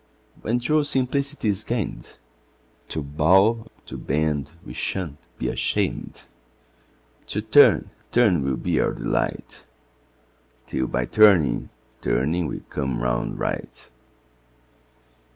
[0.41, 2.17] When true simplicity is gain'd,
[2.89, 6.27] To bow and to bend we shan't be asham'd,
[7.27, 9.67] To turn, turn will be our delight
[10.65, 11.69] 'Till by turning,
[12.01, 13.91] turning we come round right.